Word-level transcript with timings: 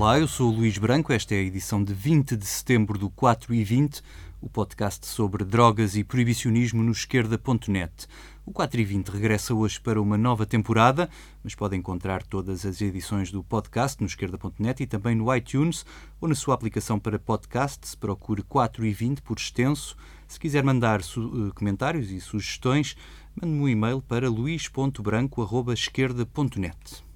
Olá, 0.00 0.18
eu 0.18 0.26
sou 0.26 0.50
o 0.50 0.56
Luís 0.56 0.78
Branco. 0.78 1.12
Esta 1.12 1.34
é 1.34 1.40
a 1.40 1.42
edição 1.42 1.84
de 1.84 1.92
20 1.92 2.34
de 2.34 2.46
setembro 2.46 2.98
do 2.98 3.10
4 3.10 3.52
e 3.52 3.62
20, 3.62 4.00
o 4.40 4.48
podcast 4.48 5.06
sobre 5.06 5.44
drogas 5.44 5.94
e 5.94 6.02
proibicionismo 6.02 6.82
no 6.82 6.90
esquerda.net. 6.90 8.06
O 8.46 8.50
4 8.50 8.80
e 8.80 8.84
20 8.84 9.08
regressa 9.08 9.52
hoje 9.52 9.78
para 9.78 10.00
uma 10.00 10.16
nova 10.16 10.46
temporada, 10.46 11.10
mas 11.44 11.54
pode 11.54 11.76
encontrar 11.76 12.22
todas 12.22 12.64
as 12.64 12.80
edições 12.80 13.30
do 13.30 13.44
podcast 13.44 14.00
no 14.00 14.06
esquerda.net 14.06 14.82
e 14.82 14.86
também 14.86 15.14
no 15.14 15.36
iTunes 15.36 15.84
ou 16.18 16.26
na 16.26 16.34
sua 16.34 16.54
aplicação 16.54 16.98
para 16.98 17.18
podcasts. 17.18 17.94
Procure 17.94 18.42
4 18.42 18.86
e 18.86 18.94
20 18.94 19.20
por 19.20 19.36
extenso. 19.36 19.94
Se 20.26 20.40
quiser 20.40 20.64
mandar 20.64 21.02
uh, 21.02 21.52
comentários 21.54 22.10
e 22.10 22.22
sugestões, 22.22 22.96
mande-me 23.38 23.60
um 23.60 23.68
e-mail 23.68 24.00
para 24.00 24.30
luís.branco.esquerda.net. 24.30 27.09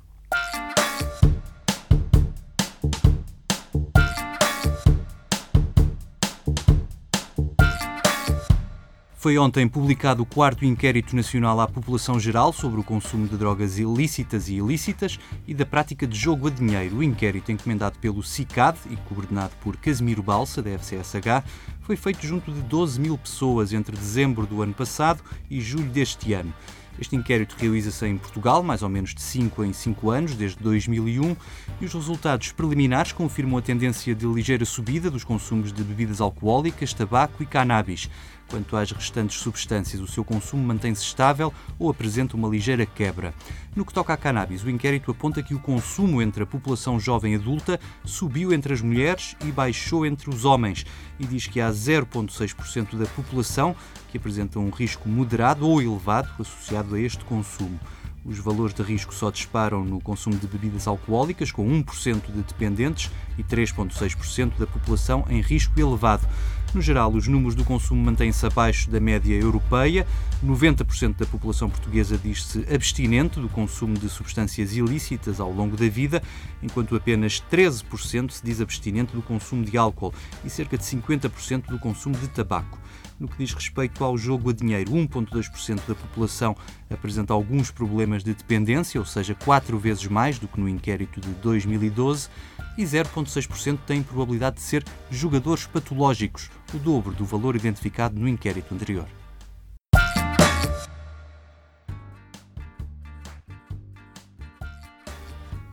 Foi 9.24 9.38
ontem 9.38 9.66
publicado 9.66 10.22
o 10.22 10.26
quarto 10.26 10.66
inquérito 10.66 11.16
nacional 11.16 11.58
à 11.58 11.66
população 11.66 12.20
geral 12.20 12.52
sobre 12.52 12.78
o 12.78 12.84
consumo 12.84 13.26
de 13.26 13.38
drogas 13.38 13.78
ilícitas 13.78 14.50
e 14.50 14.56
ilícitas 14.56 15.18
e 15.48 15.54
da 15.54 15.64
prática 15.64 16.06
de 16.06 16.14
jogo 16.14 16.48
a 16.48 16.50
dinheiro. 16.50 16.98
O 16.98 17.02
inquérito, 17.02 17.50
encomendado 17.50 17.98
pelo 18.00 18.22
CICAD 18.22 18.76
e 18.90 18.96
coordenado 19.08 19.54
por 19.62 19.78
Casimiro 19.78 20.22
Balsa, 20.22 20.60
da 20.60 20.72
FCSH, 20.72 21.42
foi 21.80 21.96
feito 21.96 22.26
junto 22.26 22.52
de 22.52 22.60
12 22.60 23.00
mil 23.00 23.16
pessoas 23.16 23.72
entre 23.72 23.96
dezembro 23.96 24.46
do 24.46 24.60
ano 24.60 24.74
passado 24.74 25.22
e 25.50 25.58
julho 25.58 25.88
deste 25.88 26.34
ano. 26.34 26.52
Este 26.98 27.16
inquérito 27.16 27.56
realiza-se 27.58 28.06
em 28.06 28.16
Portugal, 28.16 28.62
mais 28.62 28.82
ou 28.82 28.88
menos 28.88 29.14
de 29.14 29.22
5 29.22 29.64
em 29.64 29.72
5 29.72 30.10
anos, 30.10 30.34
desde 30.34 30.62
2001, 30.62 31.36
e 31.80 31.84
os 31.84 31.92
resultados 31.92 32.52
preliminares 32.52 33.10
confirmam 33.10 33.58
a 33.58 33.62
tendência 33.62 34.14
de 34.14 34.26
ligeira 34.26 34.64
subida 34.64 35.10
dos 35.10 35.24
consumos 35.24 35.72
de 35.72 35.82
bebidas 35.82 36.20
alcoólicas, 36.20 36.94
tabaco 36.94 37.42
e 37.42 37.46
cannabis. 37.46 38.08
Quanto 38.54 38.76
às 38.76 38.92
restantes 38.92 39.40
substâncias, 39.40 40.00
o 40.00 40.06
seu 40.06 40.24
consumo 40.24 40.62
mantém-se 40.62 41.02
estável 41.02 41.52
ou 41.76 41.90
apresenta 41.90 42.36
uma 42.36 42.46
ligeira 42.46 42.86
quebra. 42.86 43.34
No 43.74 43.84
que 43.84 43.92
toca 43.92 44.12
à 44.12 44.16
cannabis, 44.16 44.62
o 44.62 44.70
inquérito 44.70 45.10
aponta 45.10 45.42
que 45.42 45.56
o 45.56 45.58
consumo 45.58 46.22
entre 46.22 46.44
a 46.44 46.46
população 46.46 47.00
jovem 47.00 47.34
adulta 47.34 47.80
subiu 48.04 48.52
entre 48.52 48.72
as 48.72 48.80
mulheres 48.80 49.34
e 49.44 49.50
baixou 49.50 50.06
entre 50.06 50.30
os 50.30 50.44
homens, 50.44 50.86
e 51.18 51.26
diz 51.26 51.48
que 51.48 51.60
há 51.60 51.68
0,6% 51.68 52.96
da 52.96 53.06
população 53.06 53.74
que 54.08 54.18
apresenta 54.18 54.60
um 54.60 54.70
risco 54.70 55.08
moderado 55.08 55.68
ou 55.68 55.82
elevado 55.82 56.30
associado 56.38 56.94
a 56.94 57.00
este 57.00 57.24
consumo. 57.24 57.80
Os 58.24 58.38
valores 58.38 58.72
de 58.72 58.84
risco 58.84 59.12
só 59.12 59.32
disparam 59.32 59.84
no 59.84 60.00
consumo 60.00 60.38
de 60.38 60.46
bebidas 60.46 60.86
alcoólicas, 60.86 61.50
com 61.50 61.68
1% 61.68 62.32
de 62.32 62.42
dependentes 62.42 63.10
e 63.36 63.42
3,6% 63.42 64.56
da 64.58 64.66
população 64.66 65.26
em 65.28 65.40
risco 65.40 65.78
elevado. 65.78 66.26
No 66.74 66.82
geral, 66.82 67.12
os 67.12 67.28
números 67.28 67.54
do 67.54 67.64
consumo 67.64 68.02
mantêm-se 68.02 68.44
abaixo 68.44 68.90
da 68.90 68.98
média 68.98 69.32
europeia. 69.32 70.04
90% 70.44 71.18
da 71.18 71.24
população 71.24 71.70
portuguesa 71.70 72.18
diz-se 72.18 72.66
abstinente 72.68 73.38
do 73.38 73.48
consumo 73.48 73.96
de 73.96 74.08
substâncias 74.08 74.76
ilícitas 74.76 75.38
ao 75.38 75.52
longo 75.52 75.76
da 75.76 75.88
vida, 75.88 76.20
enquanto 76.60 76.96
apenas 76.96 77.40
13% 77.48 78.32
se 78.32 78.44
diz 78.44 78.60
abstinente 78.60 79.14
do 79.14 79.22
consumo 79.22 79.64
de 79.64 79.78
álcool 79.78 80.12
e 80.44 80.50
cerca 80.50 80.76
de 80.76 80.82
50% 80.82 81.66
do 81.68 81.78
consumo 81.78 82.16
de 82.16 82.26
tabaco. 82.26 82.76
No 83.18 83.28
que 83.28 83.38
diz 83.38 83.54
respeito 83.54 84.02
ao 84.02 84.18
jogo 84.18 84.50
a 84.50 84.52
dinheiro, 84.52 84.92
1,2% 84.92 85.86
da 85.86 85.94
população 85.94 86.56
apresenta 86.90 87.32
alguns 87.32 87.70
problemas 87.70 88.24
de 88.24 88.34
dependência, 88.34 89.00
ou 89.00 89.06
seja, 89.06 89.34
quatro 89.34 89.78
vezes 89.78 90.06
mais 90.06 90.38
do 90.38 90.48
que 90.48 90.60
no 90.60 90.68
inquérito 90.68 91.20
de 91.20 91.30
2012, 91.34 92.28
e 92.76 92.82
0,6% 92.82 93.78
têm 93.86 94.02
probabilidade 94.02 94.56
de 94.56 94.62
ser 94.62 94.84
jogadores 95.10 95.66
patológicos, 95.66 96.50
o 96.74 96.78
dobro 96.78 97.14
do 97.14 97.24
valor 97.24 97.54
identificado 97.54 98.18
no 98.18 98.28
inquérito 98.28 98.74
anterior. 98.74 99.06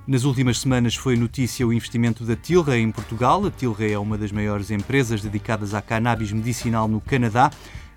Nas 0.07 0.23
últimas 0.23 0.59
semanas 0.59 0.95
foi 0.95 1.15
notícia 1.15 1.65
o 1.65 1.71
investimento 1.71 2.25
da 2.25 2.35
Tilray 2.35 2.81
em 2.81 2.91
Portugal. 2.91 3.45
A 3.45 3.51
Tilray 3.51 3.93
é 3.93 3.99
uma 3.99 4.17
das 4.17 4.31
maiores 4.31 4.71
empresas 4.71 5.21
dedicadas 5.21 5.75
à 5.75 5.81
cannabis 5.81 6.31
medicinal 6.31 6.87
no 6.87 6.99
Canadá. 6.99 7.51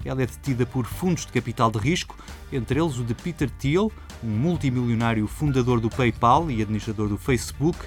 Ela 0.05 0.23
é 0.23 0.27
detida 0.27 0.67
por 0.67 0.85
fundos 0.85 1.25
de 1.25 1.33
capital 1.33 1.71
de 1.71 1.79
risco, 1.79 2.15
entre 2.53 2.79
eles 2.79 2.99
o 2.99 3.05
de 3.05 3.15
Peter 3.15 3.49
Thiel, 3.49 3.91
um 4.23 4.29
multimilionário 4.29 5.27
fundador 5.27 5.81
do 5.81 5.89
PayPal 5.89 6.51
e 6.51 6.61
administrador 6.61 7.09
do 7.09 7.17
Facebook. 7.17 7.79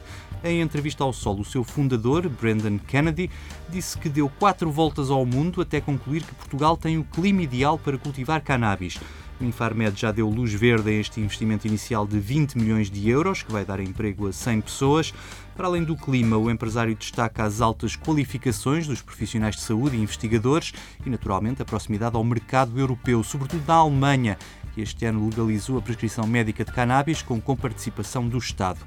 Em 0.43 0.61
entrevista 0.61 1.03
ao 1.03 1.13
Sol, 1.13 1.39
o 1.39 1.45
seu 1.45 1.63
fundador, 1.63 2.27
Brendan 2.27 2.79
Kennedy, 2.79 3.29
disse 3.69 3.99
que 3.99 4.09
deu 4.09 4.29
quatro 4.39 4.71
voltas 4.71 5.11
ao 5.11 5.27
mundo 5.27 5.61
até 5.61 5.79
concluir 5.79 6.23
que 6.23 6.33
Portugal 6.33 6.75
tem 6.75 6.97
o 6.97 7.03
clima 7.03 7.43
ideal 7.43 7.77
para 7.77 7.99
cultivar 7.99 8.41
cannabis. 8.41 8.99
O 9.39 9.43
Infarmed 9.43 9.99
já 9.99 10.11
deu 10.11 10.27
luz 10.27 10.51
verde 10.51 10.89
a 10.89 10.93
este 10.93 11.21
investimento 11.21 11.67
inicial 11.67 12.07
de 12.07 12.19
20 12.19 12.57
milhões 12.57 12.89
de 12.89 13.07
euros, 13.07 13.43
que 13.43 13.51
vai 13.51 13.63
dar 13.63 13.79
emprego 13.79 14.27
a 14.27 14.33
100 14.33 14.61
pessoas. 14.61 15.13
Para 15.55 15.67
além 15.67 15.83
do 15.83 15.95
clima, 15.95 16.37
o 16.37 16.49
empresário 16.49 16.95
destaca 16.95 17.43
as 17.43 17.61
altas 17.61 17.95
qualificações 17.95 18.87
dos 18.87 19.01
profissionais 19.01 19.55
de 19.55 19.61
saúde 19.61 19.95
e 19.95 20.01
investigadores 20.01 20.73
e, 21.05 21.09
naturalmente, 21.09 21.61
a 21.61 21.65
proximidade 21.65 22.15
ao 22.15 22.23
mercado 22.23 22.79
europeu, 22.79 23.23
sobretudo 23.23 23.63
da 23.63 23.75
Alemanha, 23.75 24.39
que 24.73 24.81
este 24.81 25.05
ano 25.05 25.29
legalizou 25.29 25.77
a 25.77 25.81
prescrição 25.83 26.25
médica 26.25 26.65
de 26.65 26.71
cannabis 26.71 27.21
com 27.21 27.39
comparticipação 27.39 28.27
do 28.27 28.39
Estado. 28.39 28.79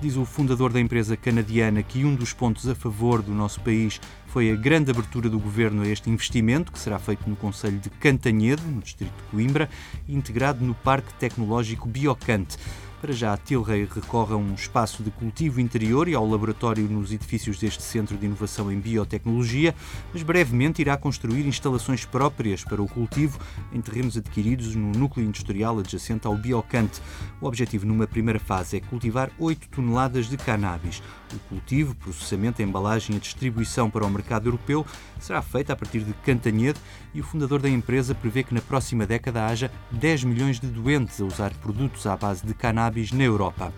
Diz 0.00 0.16
o 0.16 0.24
fundador 0.24 0.72
da 0.72 0.80
empresa 0.80 1.16
canadiana 1.16 1.82
que 1.82 2.04
um 2.06 2.14
dos 2.14 2.32
pontos 2.32 2.66
a 2.66 2.74
favor 2.74 3.20
do 3.20 3.32
nosso 3.32 3.60
país 3.60 4.00
foi 4.30 4.52
a 4.52 4.54
grande 4.54 4.92
abertura 4.92 5.28
do 5.28 5.40
governo 5.40 5.82
a 5.82 5.88
este 5.88 6.08
investimento, 6.08 6.70
que 6.70 6.78
será 6.78 7.00
feito 7.00 7.28
no 7.28 7.34
Conselho 7.34 7.80
de 7.80 7.90
Cantanhede, 7.90 8.62
no 8.62 8.80
distrito 8.80 9.12
de 9.12 9.22
Coimbra, 9.24 9.68
integrado 10.08 10.64
no 10.64 10.72
Parque 10.72 11.12
Tecnológico 11.14 11.88
Biocante. 11.88 12.56
Para 13.00 13.14
já, 13.14 13.32
a 13.32 13.36
Tilray 13.38 13.88
recorre 13.90 14.34
a 14.34 14.36
um 14.36 14.52
espaço 14.52 15.02
de 15.02 15.10
cultivo 15.10 15.58
interior 15.58 16.06
e 16.06 16.14
ao 16.14 16.28
laboratório 16.28 16.86
nos 16.86 17.10
edifícios 17.10 17.58
deste 17.58 17.82
Centro 17.82 18.14
de 18.18 18.26
Inovação 18.26 18.70
em 18.70 18.78
Biotecnologia, 18.78 19.74
mas 20.12 20.22
brevemente 20.22 20.82
irá 20.82 20.98
construir 20.98 21.46
instalações 21.46 22.04
próprias 22.04 22.62
para 22.62 22.82
o 22.82 22.86
cultivo 22.86 23.38
em 23.72 23.80
terrenos 23.80 24.18
adquiridos 24.18 24.74
no 24.74 24.92
núcleo 24.92 25.26
industrial 25.26 25.78
adjacente 25.78 26.26
ao 26.26 26.36
Biocante. 26.36 27.00
O 27.40 27.46
objetivo 27.46 27.86
numa 27.86 28.06
primeira 28.06 28.38
fase 28.38 28.76
é 28.76 28.80
cultivar 28.80 29.30
8 29.38 29.70
toneladas 29.70 30.28
de 30.28 30.36
cannabis. 30.36 31.02
O 31.32 31.38
cultivo, 31.48 31.94
processamento, 31.94 32.60
embalagem 32.60 33.16
e 33.16 33.18
distribuição 33.20 33.88
para 33.88 34.04
o 34.04 34.10
mercado 34.10 34.46
europeu 34.46 34.84
será 35.18 35.40
feita 35.40 35.72
a 35.72 35.76
partir 35.76 36.00
de 36.00 36.12
Cantanhede 36.12 36.78
e 37.14 37.20
o 37.22 37.24
fundador 37.24 37.62
da 37.62 37.70
empresa 37.70 38.14
prevê 38.14 38.42
que 38.42 38.52
na 38.52 38.60
próxima 38.60 39.06
década 39.06 39.46
haja 39.46 39.70
10 39.90 40.24
milhões 40.24 40.60
de 40.60 40.66
doentes 40.66 41.18
a 41.18 41.24
usar 41.24 41.54
produtos 41.54 42.06
à 42.06 42.14
base 42.14 42.44
de 42.44 42.52
cannabis 42.52 42.89
na 43.12 43.22
Europa. 43.24 43.72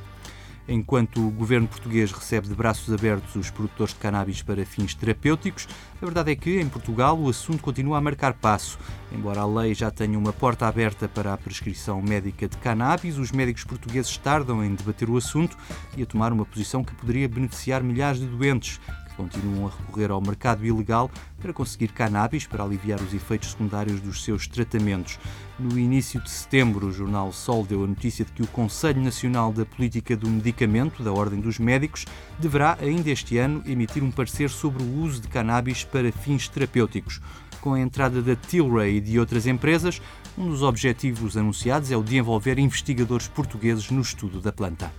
Enquanto 0.69 1.27
o 1.27 1.31
governo 1.31 1.67
português 1.67 2.12
recebe 2.12 2.47
de 2.49 2.55
braços 2.55 2.95
abertos 2.95 3.34
os 3.34 3.50
produtores 3.50 3.93
de 3.93 4.00
cannabis 4.00 4.43
para 4.43 4.65
fins 4.65 4.95
terapêuticos, 4.95 5.67
a 6.00 6.05
verdade 6.05 6.31
é 6.31 6.37
que, 6.37 6.61
em 6.61 6.69
Portugal, 6.69 7.19
o 7.19 7.28
assunto 7.28 7.61
continua 7.61 7.99
a 7.99 8.01
marcar 8.01 8.33
passo. 8.34 8.78
Embora 9.11 9.41
a 9.41 9.47
lei 9.47 9.75
já 9.75 9.91
tenha 9.91 10.17
uma 10.17 10.33
porta 10.33 10.67
aberta 10.67 11.09
para 11.09 11.33
a 11.33 11.37
prescrição 11.37 12.01
médica 12.01 12.49
de 12.49 12.56
cannabis, 12.59 13.19
os 13.19 13.33
médicos 13.33 13.65
portugueses 13.65 14.17
tardam 14.17 14.65
em 14.65 14.75
debater 14.75 15.11
o 15.11 15.17
assunto 15.17 15.56
e 15.97 16.03
a 16.05 16.06
tomar 16.06 16.33
uma 16.33 16.47
posição 16.47 16.84
que 16.84 16.95
poderia 16.95 17.28
beneficiar 17.28 17.83
milhares 17.83 18.21
de 18.21 18.27
doentes, 18.27 18.81
continuam 19.12 19.67
a 19.67 19.71
recorrer 19.71 20.11
ao 20.11 20.21
mercado 20.21 20.65
ilegal 20.65 21.11
para 21.41 21.53
conseguir 21.53 21.89
cannabis 21.89 22.47
para 22.47 22.65
aliviar 22.65 23.00
os 23.00 23.12
efeitos 23.12 23.50
secundários 23.50 24.00
dos 24.00 24.25
seus 24.25 24.47
tratamentos. 24.47 25.19
No 25.59 25.78
início 25.78 26.21
de 26.21 26.31
setembro, 26.31 26.86
o 26.86 26.92
jornal 26.92 27.33
Sol 27.33 27.65
deu 27.65 27.84
a 27.84 27.86
notícia 27.86 28.25
de 28.25 28.33
que 28.33 28.42
o 28.42 28.47
Conselho 28.47 29.03
Nacional 29.03 29.53
da 29.53 29.65
Política 29.65 30.16
do 30.16 30.28
Medicamento, 30.28 31.03
da 31.03 31.13
Ordem 31.13 31.41
dos 31.41 31.59
Médicos, 31.59 32.04
deverá 32.39 32.77
ainda 32.81 33.10
este 33.10 33.39
ano 33.39 33.63
emitir 33.66 34.03
um 34.03 34.10
parecer 34.10 34.51
sobre 34.51 34.83
o 34.83 35.01
uso 35.03 35.21
de 35.21 35.28
cannabis 35.28 35.84
para 35.84 36.10
fins 36.10 36.48
terapêuticos. 36.48 37.21
Com 37.60 37.75
a 37.75 37.81
entrada 37.81 38.21
da 38.21 38.34
Tilray 38.34 38.97
e 38.97 39.01
de 39.01 39.21
outras 39.21 39.47
empresas, 39.47 40.03
um 40.36 40.48
dos 40.48 40.63
objetivos 40.63 41.36
anunciados 41.36 41.91
é 41.92 41.97
o 41.97 42.03
de 42.03 42.16
envolver 42.16 42.59
investigadores 42.59 43.28
portugueses 43.28 43.91
no 43.91 44.01
estudo 44.01 44.41
da 44.41 44.51
planta. 44.53 44.91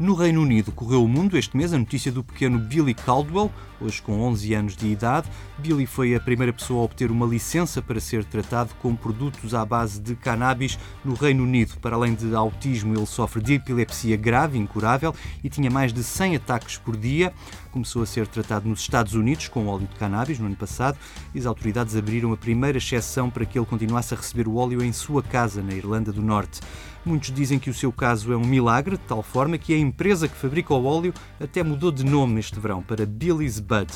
No 0.00 0.14
Reino 0.14 0.40
Unido 0.40 0.72
correu 0.72 1.04
o 1.04 1.06
mundo 1.06 1.36
este 1.36 1.54
mês 1.54 1.74
a 1.74 1.78
notícia 1.78 2.10
do 2.10 2.24
pequeno 2.24 2.58
Billy 2.58 2.94
Caldwell, 2.94 3.52
hoje 3.78 4.00
com 4.00 4.18
11 4.22 4.54
anos 4.54 4.74
de 4.74 4.86
idade. 4.86 5.28
Billy 5.58 5.84
foi 5.84 6.14
a 6.14 6.20
primeira 6.20 6.54
pessoa 6.54 6.80
a 6.80 6.84
obter 6.84 7.10
uma 7.10 7.26
licença 7.26 7.82
para 7.82 8.00
ser 8.00 8.24
tratado 8.24 8.74
com 8.80 8.96
produtos 8.96 9.52
à 9.54 9.62
base 9.62 10.00
de 10.00 10.16
cannabis 10.16 10.78
no 11.04 11.12
Reino 11.12 11.42
Unido. 11.42 11.76
Para 11.82 11.96
além 11.96 12.14
de 12.14 12.34
autismo, 12.34 12.96
ele 12.96 13.04
sofre 13.04 13.42
de 13.42 13.52
epilepsia 13.52 14.16
grave, 14.16 14.56
incurável, 14.56 15.14
e 15.44 15.50
tinha 15.50 15.70
mais 15.70 15.92
de 15.92 16.02
100 16.02 16.36
ataques 16.36 16.78
por 16.78 16.96
dia. 16.96 17.30
Começou 17.70 18.02
a 18.02 18.06
ser 18.06 18.26
tratado 18.26 18.66
nos 18.66 18.80
Estados 18.80 19.12
Unidos 19.12 19.48
com 19.48 19.66
óleo 19.66 19.86
de 19.86 19.98
cannabis 19.98 20.38
no 20.38 20.46
ano 20.46 20.56
passado 20.56 20.96
e 21.34 21.38
as 21.38 21.44
autoridades 21.44 21.94
abriram 21.94 22.32
a 22.32 22.38
primeira 22.38 22.78
exceção 22.78 23.28
para 23.28 23.44
que 23.44 23.58
ele 23.58 23.66
continuasse 23.66 24.14
a 24.14 24.16
receber 24.16 24.48
o 24.48 24.56
óleo 24.56 24.82
em 24.82 24.94
sua 24.94 25.22
casa, 25.22 25.62
na 25.62 25.74
Irlanda 25.74 26.10
do 26.10 26.22
Norte. 26.22 26.62
Muitos 27.04 27.32
dizem 27.32 27.58
que 27.58 27.70
o 27.70 27.74
seu 27.74 27.90
caso 27.90 28.30
é 28.32 28.36
um 28.36 28.44
milagre, 28.44 28.98
de 28.98 29.04
tal 29.04 29.22
forma 29.22 29.56
que 29.56 29.72
a 29.72 29.78
empresa 29.78 30.28
que 30.28 30.36
fabrica 30.36 30.74
o 30.74 30.84
óleo 30.84 31.14
até 31.40 31.62
mudou 31.62 31.90
de 31.90 32.04
nome 32.04 32.40
este 32.40 32.60
verão 32.60 32.82
para 32.82 33.06
Billy's 33.06 33.58
Bud. 33.58 33.90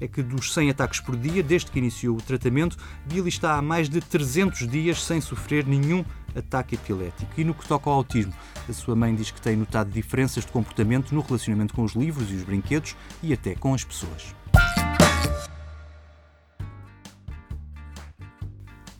É 0.00 0.08
que 0.08 0.22
dos 0.22 0.52
100 0.52 0.70
ataques 0.70 1.00
por 1.00 1.16
dia, 1.16 1.42
desde 1.42 1.70
que 1.70 1.78
iniciou 1.78 2.16
o 2.16 2.22
tratamento, 2.22 2.76
Billy 3.06 3.28
está 3.28 3.54
há 3.54 3.62
mais 3.62 3.88
de 3.88 4.00
300 4.00 4.66
dias 4.66 5.04
sem 5.04 5.20
sofrer 5.20 5.64
nenhum 5.64 6.04
ataque 6.34 6.74
epilético. 6.74 7.32
E 7.36 7.44
no 7.44 7.54
que 7.54 7.66
toca 7.66 7.88
ao 7.88 7.96
autismo, 7.96 8.34
a 8.68 8.72
sua 8.72 8.96
mãe 8.96 9.14
diz 9.14 9.30
que 9.30 9.40
tem 9.40 9.56
notado 9.56 9.90
diferenças 9.90 10.44
de 10.44 10.50
comportamento 10.50 11.14
no 11.14 11.20
relacionamento 11.20 11.74
com 11.74 11.84
os 11.84 11.94
livros 11.94 12.30
e 12.30 12.34
os 12.34 12.42
brinquedos 12.42 12.96
e 13.22 13.32
até 13.32 13.54
com 13.54 13.72
as 13.72 13.84
pessoas. 13.84 14.37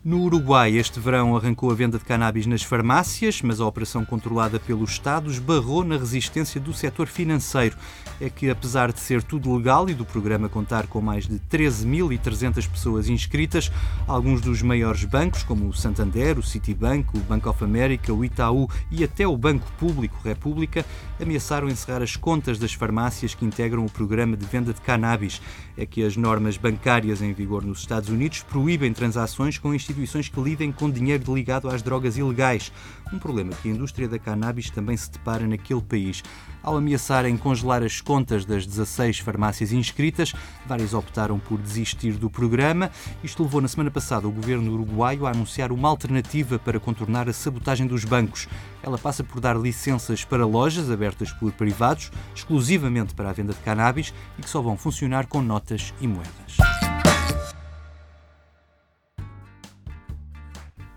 No 0.09 0.23
Uruguai, 0.23 0.75
este 0.75 0.99
verão 0.99 1.37
arrancou 1.37 1.69
a 1.69 1.75
venda 1.75 1.99
de 1.99 2.03
cannabis 2.03 2.47
nas 2.47 2.63
farmácias, 2.63 3.43
mas 3.43 3.61
a 3.61 3.67
operação 3.67 4.03
controlada 4.03 4.59
pelo 4.59 4.83
Estado 4.83 5.29
esbarrou 5.29 5.83
na 5.83 5.97
resistência 5.97 6.59
do 6.59 6.73
setor 6.73 7.05
financeiro. 7.05 7.77
É 8.19 8.27
que, 8.27 8.49
apesar 8.49 8.91
de 8.91 8.99
ser 8.99 9.21
tudo 9.21 9.55
legal 9.55 9.87
e 9.87 9.93
do 9.93 10.03
programa 10.03 10.49
contar 10.49 10.87
com 10.87 10.99
mais 10.99 11.27
de 11.27 11.35
13.300 11.39 12.67
pessoas 12.67 13.07
inscritas, 13.07 13.71
alguns 14.07 14.41
dos 14.41 14.63
maiores 14.63 15.05
bancos, 15.05 15.43
como 15.43 15.67
o 15.67 15.73
Santander, 15.73 16.39
o 16.39 16.43
Citibank, 16.43 17.15
o 17.15 17.19
Bank 17.19 17.47
of 17.47 17.63
America, 17.63 18.11
o 18.11 18.25
Itaú 18.25 18.67
e 18.89 19.03
até 19.03 19.27
o 19.27 19.37
Banco 19.37 19.71
Público 19.73 20.17
República, 20.23 20.83
ameaçaram 21.21 21.69
encerrar 21.69 22.01
as 22.01 22.15
contas 22.15 22.57
das 22.57 22.73
farmácias 22.73 23.35
que 23.35 23.45
integram 23.45 23.85
o 23.85 23.91
programa 23.91 24.35
de 24.35 24.45
venda 24.47 24.73
de 24.73 24.81
cannabis. 24.81 25.39
É 25.77 25.85
que 25.85 26.03
as 26.03 26.17
normas 26.17 26.57
bancárias 26.57 27.21
em 27.21 27.31
vigor 27.31 27.63
nos 27.63 27.77
Estados 27.81 28.09
Unidos 28.09 28.41
proíbem 28.41 28.91
transações 28.91 29.59
com 29.59 29.71
instituições 29.71 29.98
instituições 29.99 30.29
que 30.29 30.39
lidem 30.41 30.71
com 30.71 30.89
dinheiro 30.89 31.33
ligado 31.33 31.69
às 31.69 31.81
drogas 31.81 32.17
ilegais, 32.17 32.71
um 33.11 33.19
problema 33.19 33.51
que 33.51 33.69
a 33.69 33.71
indústria 33.71 34.07
da 34.07 34.17
cannabis 34.17 34.69
também 34.69 34.95
se 34.95 35.11
depara 35.11 35.47
naquele 35.47 35.81
país. 35.81 36.23
Ao 36.61 36.77
ameaçarem 36.77 37.37
congelar 37.37 37.83
as 37.83 38.01
contas 38.01 38.45
das 38.45 38.65
16 38.65 39.19
farmácias 39.19 39.71
inscritas, 39.71 40.33
várias 40.67 40.93
optaram 40.93 41.39
por 41.39 41.57
desistir 41.57 42.13
do 42.13 42.29
programa. 42.29 42.91
Isto 43.23 43.43
levou 43.43 43.61
na 43.61 43.67
semana 43.67 43.89
passada 43.89 44.27
o 44.27 44.31
governo 44.31 44.73
uruguaio 44.73 45.25
a 45.25 45.31
anunciar 45.31 45.71
uma 45.71 45.89
alternativa 45.89 46.59
para 46.59 46.79
contornar 46.79 47.29
a 47.29 47.33
sabotagem 47.33 47.87
dos 47.87 48.03
bancos. 48.03 48.47
Ela 48.83 48.97
passa 48.97 49.23
por 49.23 49.39
dar 49.39 49.57
licenças 49.57 50.23
para 50.23 50.45
lojas 50.45 50.91
abertas 50.91 51.31
por 51.31 51.51
privados, 51.53 52.11
exclusivamente 52.35 53.13
para 53.13 53.29
a 53.29 53.33
venda 53.33 53.53
de 53.53 53.59
cannabis 53.59 54.13
e 54.37 54.41
que 54.41 54.49
só 54.49 54.61
vão 54.61 54.77
funcionar 54.77 55.27
com 55.27 55.41
notas 55.41 55.93
e 56.01 56.07
moedas. 56.07 56.68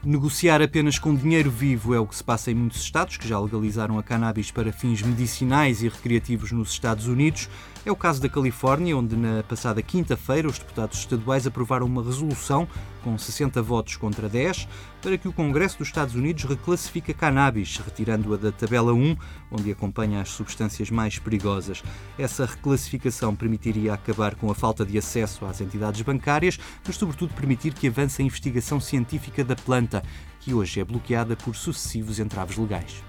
Negociar 0.04 0.60
apenas 0.60 0.98
com 0.98 1.14
dinheiro 1.14 1.48
vivo 1.48 1.94
é 1.94 2.00
o 2.00 2.06
que 2.08 2.16
se 2.16 2.24
passa 2.24 2.50
em 2.50 2.54
muitos 2.54 2.82
estados 2.82 3.16
que 3.16 3.28
já 3.28 3.38
legalizaram 3.38 3.96
a 4.00 4.02
cannabis 4.02 4.50
para 4.50 4.72
fins 4.72 5.00
medicinais 5.00 5.80
e 5.80 5.88
recreativos 5.88 6.50
nos 6.50 6.72
Estados 6.72 7.06
Unidos. 7.06 7.48
É 7.84 7.90
o 7.90 7.96
caso 7.96 8.22
da 8.22 8.28
Califórnia, 8.28 8.96
onde 8.96 9.16
na 9.16 9.42
passada 9.42 9.82
quinta-feira 9.82 10.46
os 10.46 10.56
deputados 10.56 11.00
estaduais 11.00 11.48
aprovaram 11.48 11.84
uma 11.84 12.00
resolução 12.00 12.68
com 13.02 13.18
60 13.18 13.60
votos 13.60 13.96
contra 13.96 14.28
10 14.28 14.68
para 15.00 15.18
que 15.18 15.26
o 15.26 15.32
Congresso 15.32 15.78
dos 15.78 15.88
Estados 15.88 16.14
Unidos 16.14 16.44
reclassifique 16.44 17.10
a 17.10 17.14
cannabis, 17.14 17.78
retirando-a 17.78 18.36
da 18.36 18.52
tabela 18.52 18.92
1, 18.92 19.16
onde 19.50 19.72
acompanha 19.72 20.20
as 20.20 20.28
substâncias 20.28 20.90
mais 20.90 21.18
perigosas. 21.18 21.82
Essa 22.16 22.46
reclassificação 22.46 23.34
permitiria 23.34 23.94
acabar 23.94 24.36
com 24.36 24.48
a 24.48 24.54
falta 24.54 24.86
de 24.86 24.96
acesso 24.96 25.44
às 25.44 25.60
entidades 25.60 26.02
bancárias, 26.02 26.60
mas 26.86 26.94
sobretudo 26.94 27.34
permitir 27.34 27.74
que 27.74 27.88
avance 27.88 28.22
a 28.22 28.24
investigação 28.24 28.78
científica 28.78 29.42
da 29.42 29.56
planta, 29.56 30.04
que 30.38 30.54
hoje 30.54 30.78
é 30.78 30.84
bloqueada 30.84 31.34
por 31.34 31.56
sucessivos 31.56 32.20
entraves 32.20 32.56
legais. 32.56 33.02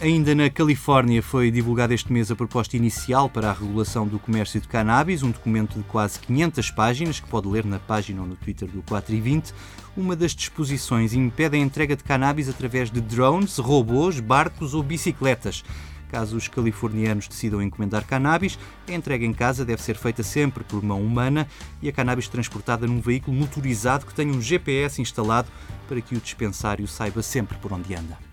Ainda 0.00 0.32
na 0.32 0.48
Califórnia 0.48 1.20
foi 1.20 1.50
divulgada 1.50 1.92
este 1.92 2.12
mês 2.12 2.30
a 2.30 2.36
proposta 2.36 2.76
inicial 2.76 3.28
para 3.28 3.50
a 3.50 3.52
regulação 3.52 4.06
do 4.06 4.16
comércio 4.16 4.60
de 4.60 4.68
cannabis, 4.68 5.24
um 5.24 5.32
documento 5.32 5.76
de 5.76 5.82
quase 5.82 6.20
500 6.20 6.70
páginas 6.70 7.18
que 7.18 7.28
pode 7.28 7.48
ler 7.48 7.64
na 7.64 7.80
página 7.80 8.22
ou 8.22 8.28
no 8.28 8.36
Twitter 8.36 8.68
do 8.68 8.80
4 8.82 9.12
e 9.12 9.20
20. 9.20 9.52
Uma 9.96 10.14
das 10.14 10.36
disposições 10.36 11.14
impede 11.14 11.56
a 11.56 11.58
entrega 11.58 11.96
de 11.96 12.04
cannabis 12.04 12.48
através 12.48 12.92
de 12.92 13.00
drones, 13.00 13.58
robôs, 13.58 14.20
barcos 14.20 14.72
ou 14.72 14.84
bicicletas. 14.84 15.64
Caso 16.12 16.36
os 16.36 16.46
californianos 16.46 17.26
decidam 17.26 17.60
encomendar 17.60 18.06
cannabis, 18.06 18.56
a 18.86 18.92
entrega 18.92 19.26
em 19.26 19.32
casa 19.32 19.64
deve 19.64 19.82
ser 19.82 19.96
feita 19.96 20.22
sempre 20.22 20.62
por 20.62 20.80
mão 20.80 21.02
humana 21.02 21.48
e 21.82 21.88
a 21.88 21.92
cannabis 21.92 22.28
transportada 22.28 22.86
num 22.86 23.00
veículo 23.00 23.36
motorizado 23.36 24.06
que 24.06 24.14
tenha 24.14 24.32
um 24.32 24.40
GPS 24.40 25.02
instalado 25.02 25.48
para 25.88 26.00
que 26.00 26.14
o 26.14 26.20
dispensário 26.20 26.86
saiba 26.86 27.20
sempre 27.20 27.58
por 27.58 27.72
onde 27.72 27.96
anda. 27.96 28.27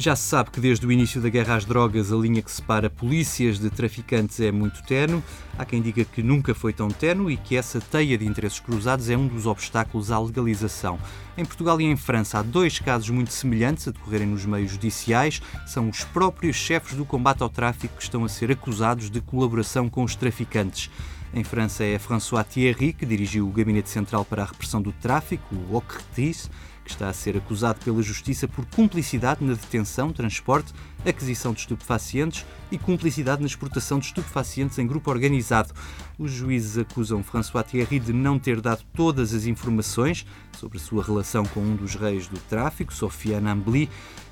Já 0.00 0.14
se 0.14 0.28
sabe 0.28 0.52
que 0.52 0.60
desde 0.60 0.86
o 0.86 0.92
início 0.92 1.20
da 1.20 1.28
guerra 1.28 1.56
às 1.56 1.64
drogas 1.64 2.12
a 2.12 2.16
linha 2.16 2.40
que 2.40 2.52
separa 2.52 2.88
polícias 2.88 3.58
de 3.58 3.68
traficantes 3.68 4.38
é 4.38 4.52
muito 4.52 4.80
tenue. 4.84 5.20
Há 5.58 5.64
quem 5.64 5.82
diga 5.82 6.04
que 6.04 6.22
nunca 6.22 6.54
foi 6.54 6.72
tão 6.72 6.86
tenue 6.86 7.34
e 7.34 7.36
que 7.36 7.56
essa 7.56 7.80
teia 7.80 8.16
de 8.16 8.24
interesses 8.24 8.60
cruzados 8.60 9.10
é 9.10 9.16
um 9.16 9.26
dos 9.26 9.44
obstáculos 9.44 10.12
à 10.12 10.20
legalização. 10.20 11.00
Em 11.36 11.44
Portugal 11.44 11.80
e 11.80 11.84
em 11.84 11.96
França 11.96 12.38
há 12.38 12.42
dois 12.42 12.78
casos 12.78 13.10
muito 13.10 13.32
semelhantes 13.32 13.88
a 13.88 13.90
decorrerem 13.90 14.28
nos 14.28 14.46
meios 14.46 14.70
judiciais. 14.70 15.42
São 15.66 15.88
os 15.88 16.04
próprios 16.04 16.54
chefes 16.54 16.96
do 16.96 17.04
combate 17.04 17.42
ao 17.42 17.48
tráfico 17.48 17.96
que 17.96 18.02
estão 18.04 18.24
a 18.24 18.28
ser 18.28 18.52
acusados 18.52 19.10
de 19.10 19.20
colaboração 19.20 19.88
com 19.90 20.04
os 20.04 20.14
traficantes. 20.14 20.88
Em 21.34 21.42
França 21.42 21.82
é 21.82 21.98
François 21.98 22.44
Thierry, 22.44 22.92
que 22.92 23.04
dirigiu 23.04 23.48
o 23.48 23.52
Gabinete 23.52 23.90
Central 23.90 24.24
para 24.24 24.44
a 24.44 24.46
Repressão 24.46 24.80
do 24.80 24.92
Tráfico, 24.92 25.56
o 25.56 25.74
OCRTIS, 25.74 26.48
que 26.88 26.94
está 26.94 27.08
a 27.08 27.12
ser 27.12 27.36
acusado 27.36 27.78
pela 27.84 28.02
Justiça 28.02 28.48
por 28.48 28.64
cumplicidade 28.64 29.44
na 29.44 29.52
detenção, 29.52 30.10
transporte, 30.10 30.72
aquisição 31.04 31.52
de 31.52 31.60
estupefacientes 31.60 32.44
e 32.70 32.78
cumplicidade 32.78 33.40
na 33.40 33.46
exportação 33.46 33.98
de 33.98 34.06
estupefacientes 34.06 34.78
em 34.78 34.86
grupo 34.86 35.10
organizado. 35.10 35.72
Os 36.18 36.30
juízes 36.32 36.78
acusam 36.78 37.22
François 37.22 37.64
Thierry 37.64 37.98
de 37.98 38.12
não 38.12 38.38
ter 38.38 38.60
dado 38.60 38.84
todas 38.94 39.32
as 39.32 39.46
informações 39.46 40.26
sobre 40.56 40.78
a 40.78 40.80
sua 40.80 41.02
relação 41.02 41.44
com 41.44 41.60
um 41.60 41.76
dos 41.76 41.94
reis 41.94 42.26
do 42.26 42.38
tráfico, 42.40 42.92
Sofiane 42.92 43.48
Ambly, 43.48 43.88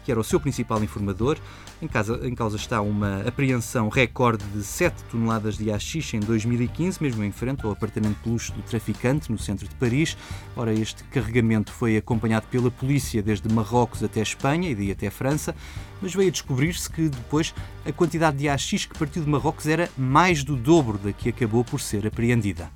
que 0.07 0.13
era 0.13 0.21
o 0.21 0.25
seu 0.25 0.39
principal 0.39 0.83
informador. 0.85 1.37
Em, 1.82 1.89
casa, 1.89 2.20
em 2.23 2.32
causa 2.32 2.56
está 2.56 2.81
uma 2.81 3.23
apreensão 3.23 3.89
recorde 3.89 4.44
de 4.55 4.63
7 4.63 5.03
toneladas 5.11 5.58
de 5.58 5.70
haxixe 5.70 6.17
em 6.17 6.20
2015, 6.20 7.03
mesmo 7.03 7.25
em 7.25 7.32
frente 7.32 7.67
ao 7.67 7.73
apartamento 7.73 8.17
de 8.23 8.31
luxo 8.31 8.53
do 8.53 8.63
traficante, 8.63 9.32
no 9.32 9.37
centro 9.37 9.69
de 9.69 9.75
Paris. 9.75 10.17
Ora, 10.56 10.73
este 10.73 11.03
carregamento 11.05 11.73
foi 11.73 11.96
acompanhado 11.96 12.46
pela 12.46 12.70
polícia 12.70 13.20
desde 13.20 13.53
Marrocos 13.53 14.05
até 14.05 14.23
Espanha 14.23 14.70
e 14.70 14.77
daí 14.77 14.93
até 14.93 15.11
França, 15.11 15.56
mas 16.01 16.15
veio 16.15 16.29
a 16.29 16.32
descobrir-se 16.56 16.91
que 16.91 17.08
depois 17.08 17.55
a 17.84 17.93
quantidade 17.93 18.39
de 18.39 18.48
haxixe 18.48 18.89
que 18.89 18.98
partiu 18.98 19.22
de 19.22 19.29
Marrocos 19.29 19.67
era 19.67 19.91
mais 19.96 20.43
do 20.43 20.56
dobro 20.56 20.96
da 20.98 21.13
que 21.13 21.29
acabou 21.29 21.63
por 21.63 21.81
ser 21.81 22.06
apreendida. 22.06 22.70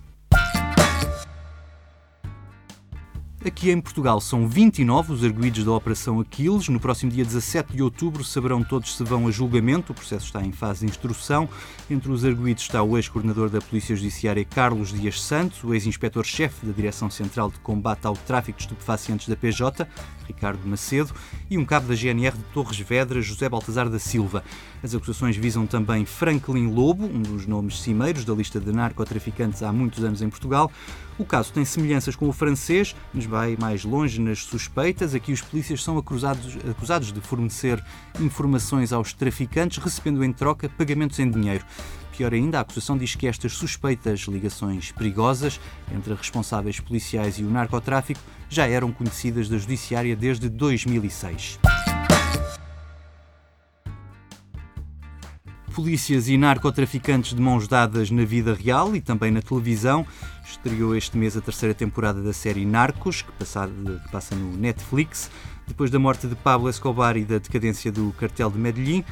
Aqui 3.43 3.71
em 3.71 3.81
Portugal 3.81 4.21
são 4.21 4.47
29 4.47 5.15
os 5.15 5.25
arguídos 5.25 5.65
da 5.65 5.73
Operação 5.73 6.21
Aquiles. 6.21 6.69
No 6.69 6.79
próximo 6.79 7.11
dia 7.11 7.25
17 7.25 7.73
de 7.73 7.83
outubro 7.83 8.23
saberão 8.23 8.63
todos 8.63 8.95
se 8.95 9.03
vão 9.03 9.27
a 9.27 9.31
julgamento. 9.31 9.93
O 9.93 9.95
processo 9.95 10.27
está 10.27 10.43
em 10.43 10.53
fase 10.53 10.85
de 10.85 10.93
instrução. 10.93 11.49
Entre 11.89 12.13
os 12.13 12.23
arguídos 12.23 12.65
está 12.65 12.83
o 12.83 12.99
ex-coordenador 12.99 13.49
da 13.49 13.59
Polícia 13.59 13.97
Judiciária 13.97 14.45
Carlos 14.45 14.93
Dias 14.93 15.23
Santos, 15.23 15.65
o 15.65 15.73
ex-inspetor-chefe 15.73 16.67
da 16.67 16.73
Direção 16.73 17.09
Central 17.09 17.51
de 17.51 17.59
Combate 17.61 18.07
ao 18.07 18.15
Tráfico 18.15 18.59
de 18.59 18.65
Estupefacientes 18.65 19.27
da 19.27 19.37
PJ, 19.37 19.89
Ricardo 20.27 20.69
Macedo, 20.69 21.15
e 21.49 21.57
um 21.57 21.65
cabo 21.65 21.89
da 21.89 21.95
GNR 21.95 22.37
de 22.37 22.45
Torres 22.53 22.79
Vedras, 22.79 23.25
José 23.25 23.49
Baltazar 23.49 23.89
da 23.89 23.99
Silva. 23.99 24.45
As 24.83 24.95
acusações 24.95 25.35
visam 25.35 25.67
também 25.67 26.05
Franklin 26.05 26.67
Lobo, 26.67 27.07
um 27.07 27.23
dos 27.23 27.47
nomes 27.47 27.81
cimeiros 27.81 28.23
da 28.23 28.35
lista 28.35 28.61
de 28.61 28.71
narcotraficantes 28.71 29.63
há 29.63 29.73
muitos 29.73 30.05
anos 30.05 30.21
em 30.21 30.29
Portugal. 30.29 30.71
O 31.21 31.25
caso 31.27 31.53
tem 31.53 31.67
semelhanças 31.67 32.17
com 32.17 32.31
o 32.31 32.33
francês, 32.33 32.97
mas 33.13 33.27
vai 33.27 33.55
mais 33.61 33.85
longe 33.85 34.19
nas 34.19 34.39
suspeitas. 34.43 35.15
Aqui 35.15 35.35
os 35.35 35.43
polícias 35.43 35.85
são 35.85 35.99
acusados, 35.99 36.57
acusados 36.67 37.13
de 37.13 37.21
fornecer 37.21 37.79
informações 38.19 38.91
aos 38.91 39.13
traficantes, 39.13 39.77
recebendo 39.77 40.25
em 40.25 40.33
troca 40.33 40.67
pagamentos 40.71 41.19
em 41.19 41.31
dinheiro. 41.31 41.63
Pior 42.17 42.33
ainda, 42.33 42.57
a 42.57 42.63
acusação 42.63 42.97
diz 42.97 43.15
que 43.15 43.27
estas 43.27 43.53
suspeitas 43.53 44.21
ligações 44.21 44.93
perigosas 44.93 45.61
entre 45.95 46.15
responsáveis 46.15 46.81
policiais 46.81 47.39
e 47.39 47.45
o 47.45 47.51
narcotráfico 47.51 48.21
já 48.49 48.67
eram 48.67 48.91
conhecidas 48.91 49.47
da 49.47 49.59
Judiciária 49.59 50.17
desde 50.17 50.49
2006. 50.49 51.59
Polícias 55.75 56.29
e 56.29 56.37
narcotraficantes 56.37 57.33
de 57.33 57.41
mãos 57.41 57.69
dadas 57.69 58.11
na 58.11 58.25
vida 58.25 58.55
real 58.55 58.95
e 58.97 59.01
também 59.01 59.31
na 59.31 59.41
televisão. 59.41 60.05
Estreou 60.45 60.97
este 60.97 61.17
mês 61.17 61.37
a 61.37 61.41
terceira 61.41 61.73
temporada 61.73 62.21
da 62.23 62.33
série 62.33 62.67
Narcos, 62.67 63.23
que, 63.23 63.33
passa 63.33 64.35
no 64.35 64.57
Netflix. 64.57 65.31
Depois 65.69 65.91
da 65.91 65.99
morte 65.99 66.27
de 66.27 66.35
Pablo 66.35 66.69
Escobar 66.69 67.17
e 67.17 67.25
da 67.25 67.39
decadência 67.39 67.93
do 67.93 68.13
cartel 68.19 68.51
de 68.51 68.59
Medellín, 68.59 69.05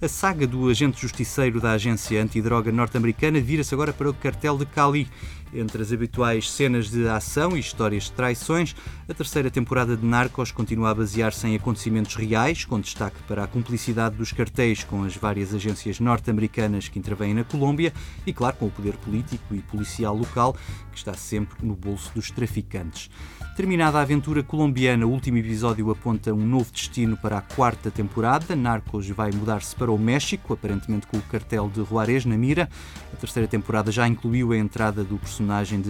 a 0.00 0.08
saga 0.08 0.46
do 0.46 0.68
agente 0.68 1.00
justiceiro 1.00 1.60
da 1.60 1.72
agência 1.72 2.22
antidroga 2.22 2.72
norte-americana 2.72 3.40
vira-se 3.40 3.74
agora 3.74 3.92
para 3.92 4.10
o 4.10 4.14
cartel 4.14 4.56
de 4.56 4.66
Cali. 4.66 5.08
Entre 5.54 5.80
as 5.80 5.92
habituais 5.92 6.50
cenas 6.50 6.90
de 6.90 7.06
ação 7.08 7.56
e 7.56 7.60
histórias 7.60 8.04
de 8.04 8.12
traições, 8.12 8.74
a 9.08 9.14
terceira 9.14 9.50
temporada 9.50 9.96
de 9.96 10.04
Narcos 10.04 10.50
continua 10.50 10.90
a 10.90 10.94
basear-se 10.94 11.46
em 11.46 11.54
acontecimentos 11.54 12.16
reais, 12.16 12.64
com 12.64 12.80
destaque 12.80 13.22
para 13.28 13.44
a 13.44 13.46
cumplicidade 13.46 14.16
dos 14.16 14.32
cartéis 14.32 14.82
com 14.82 15.04
as 15.04 15.16
várias 15.16 15.54
agências 15.54 16.00
norte-americanas 16.00 16.88
que 16.88 16.98
intervêm 16.98 17.32
na 17.32 17.44
Colômbia 17.44 17.92
e, 18.26 18.32
claro, 18.32 18.56
com 18.56 18.66
o 18.66 18.70
poder 18.70 18.96
político 18.96 19.54
e 19.54 19.62
policial 19.62 20.16
local, 20.16 20.56
que 20.90 20.98
está 20.98 21.14
sempre 21.14 21.64
no 21.64 21.76
bolso 21.76 22.10
dos 22.14 22.30
traficantes. 22.30 23.08
Terminada 23.56 23.98
a 23.98 24.02
aventura 24.02 24.42
colombiana, 24.42 25.06
o 25.06 25.10
último 25.10 25.38
episódio 25.38 25.90
aponta 25.90 26.34
um 26.34 26.46
novo 26.46 26.70
destino 26.70 27.16
para 27.16 27.38
a 27.38 27.40
quarta 27.40 27.90
temporada. 27.90 28.54
Narcos 28.54 29.08
vai 29.08 29.30
mudar-se 29.30 29.74
para 29.74 29.90
o 29.90 29.98
México, 29.98 30.52
aparentemente 30.52 31.06
com 31.06 31.16
o 31.16 31.22
cartel 31.22 31.70
de 31.72 31.82
Juarez 31.82 32.26
na 32.26 32.36
mira. 32.36 32.68
A 33.14 33.16
terceira 33.16 33.48
temporada 33.48 33.90
já 33.90 34.06
incluiu 34.06 34.52
a 34.52 34.58
entrada 34.58 35.02
do 35.02 35.16
personagem 35.16 35.35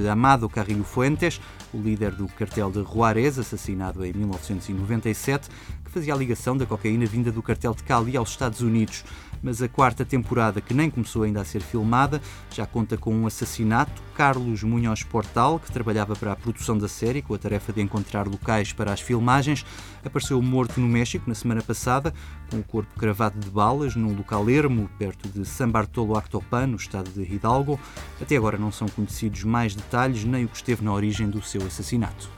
de 0.01 0.09
Amado 0.09 0.49
Carrillo 0.49 0.85
Fuentes, 0.85 1.41
o 1.73 1.79
líder 1.79 2.13
do 2.13 2.27
cartel 2.29 2.71
de 2.71 2.83
Juarez, 2.83 3.39
assassinado 3.39 4.05
em 4.05 4.13
1997, 4.13 5.49
que 5.85 5.86
fazia 5.97 6.13
a 6.13 6.17
ligação 6.17 6.55
da 6.55 6.67
cocaína 6.67 7.07
vinda 7.07 7.33
do 7.33 7.43
cartel 7.43 7.75
de 7.75 7.83
Cali 7.83 8.19
aos 8.19 8.29
Estados 8.29 8.61
Unidos 8.61 9.03
mas 9.43 9.63
a 9.63 9.69
quarta 9.69 10.05
temporada, 10.05 10.61
que 10.61 10.75
nem 10.75 10.91
começou 10.91 11.23
ainda 11.23 11.41
a 11.41 11.45
ser 11.45 11.61
filmada, 11.61 12.21
já 12.51 12.67
conta 12.67 12.97
com 12.97 13.15
um 13.15 13.27
assassinato. 13.27 14.03
Carlos 14.15 14.63
Munhoz 14.63 15.03
Portal, 15.03 15.59
que 15.59 15.71
trabalhava 15.71 16.17
para 16.17 16.33
a 16.33 16.37
produção 16.37 16.77
da 16.77 16.89
série, 16.89 17.23
com 17.23 17.35
a 17.35 17.39
tarefa 17.39 17.73
de 17.73 17.81
encontrar 17.81 18.27
locais 18.27 18.73
para 18.73 18.93
as 18.93 19.01
filmagens, 19.01 19.65
apareceu 20.05 20.41
morto 20.41 20.81
no 20.81 20.89
México 20.89 21.29
na 21.29 21.35
semana 21.35 21.63
passada, 21.63 22.13
com 22.51 22.59
o 22.59 22.65
corpo 22.65 22.99
cravado 22.99 23.39
de 23.39 23.51
balas 23.51 23.95
num 23.95 24.17
local 24.17 24.49
ermo, 24.49 24.89
perto 24.99 25.29
de 25.29 25.45
San 25.45 25.71
Bartolo 25.71 26.17
Actopan, 26.17 26.67
no 26.67 26.77
estado 26.77 27.11
de 27.11 27.23
Hidalgo. 27.23 27.79
Até 28.21 28.37
agora 28.37 28.59
não 28.59 28.73
são 28.73 28.89
conhecidos 28.89 29.45
mais 29.45 29.75
detalhes 29.75 30.25
nem 30.25 30.45
o 30.45 30.49
que 30.49 30.57
esteve 30.57 30.85
na 30.85 30.93
origem 30.93 31.29
do 31.29 31.43
seu 31.43 31.65
assassinato. 31.65 32.29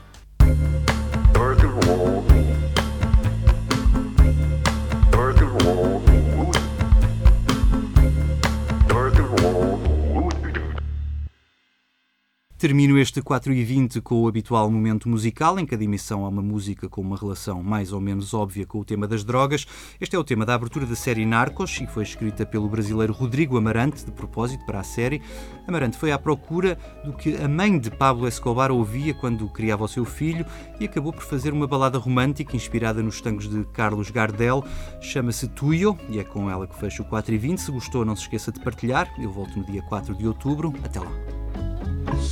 Termino 12.59 12.99
este 12.99 13.21
4 13.21 13.53
e 13.53 13.63
20 13.63 14.01
com 14.01 14.21
o 14.21 14.27
habitual 14.27 14.69
momento 14.69 15.07
musical, 15.07 15.57
em 15.57 15.65
cada 15.65 15.81
emissão 15.81 16.25
há 16.25 16.27
uma 16.27 16.41
música 16.41 16.89
com 16.89 16.99
uma 16.99 17.15
relação 17.15 17.63
mais 17.63 17.93
ou 17.93 18.01
menos 18.01 18.33
óbvia 18.33 18.65
com 18.65 18.81
o 18.81 18.83
tema 18.83 19.07
das 19.07 19.23
drogas. 19.23 19.65
Este 19.97 20.17
é 20.17 20.19
o 20.19 20.25
tema 20.25 20.45
da 20.45 20.55
abertura 20.55 20.85
da 20.85 20.93
série 20.93 21.25
Narcos 21.25 21.79
e 21.79 21.87
foi 21.87 22.03
escrita 22.03 22.45
pelo 22.45 22.67
brasileiro 22.67 23.13
Rodrigo 23.13 23.57
Amarante, 23.57 24.03
de 24.03 24.11
propósito 24.11 24.65
para 24.65 24.81
a 24.81 24.83
série. 24.83 25.21
Amarante 25.65 25.97
foi 25.97 26.11
à 26.11 26.19
procura 26.19 26.77
do 27.05 27.13
que 27.13 27.37
a 27.37 27.47
mãe 27.47 27.79
de 27.79 27.89
Pablo 27.89 28.27
Escobar 28.27 28.73
ouvia 28.73 29.13
quando 29.13 29.47
criava 29.47 29.85
o 29.85 29.87
seu 29.87 30.03
filho 30.03 30.45
e 30.81 30.83
acabou 30.83 31.13
por 31.13 31.23
fazer 31.23 31.53
uma 31.53 31.65
balada 31.65 31.97
romântica 31.97 32.57
inspirada 32.57 33.01
nos 33.01 33.21
tangos 33.21 33.49
de 33.49 33.63
Carlos 33.71 34.11
Gardel. 34.11 34.65
Chama-se 34.99 35.47
Tuyo 35.47 35.97
e 36.09 36.19
é 36.19 36.25
com 36.25 36.51
ela 36.51 36.67
que 36.67 36.77
fecho 36.77 37.03
o 37.03 37.05
4 37.05 37.33
e 37.33 37.37
20. 37.37 37.57
Se 37.57 37.71
gostou, 37.71 38.03
não 38.03 38.17
se 38.17 38.23
esqueça 38.23 38.51
de 38.51 38.59
partilhar. 38.59 39.09
Eu 39.17 39.31
volto 39.31 39.57
no 39.57 39.63
dia 39.63 39.81
4 39.83 40.13
de 40.13 40.27
outubro. 40.27 40.73
Até 40.83 40.99
lá. 40.99 41.38